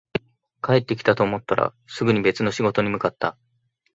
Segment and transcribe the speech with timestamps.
[0.63, 3.37] 帰ってきたと思ったら、すぐに別の仕事に向かった